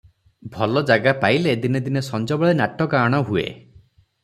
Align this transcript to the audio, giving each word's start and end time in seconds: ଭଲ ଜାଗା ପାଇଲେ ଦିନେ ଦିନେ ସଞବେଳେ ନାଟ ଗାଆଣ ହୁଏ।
ଭଲ 0.53 0.81
ଜାଗା 0.91 1.13
ପାଇଲେ 1.25 1.53
ଦିନେ 1.67 1.83
ଦିନେ 1.89 2.03
ସଞବେଳେ 2.09 2.57
ନାଟ 2.65 2.91
ଗାଆଣ 2.95 3.23
ହୁଏ। 3.31 3.47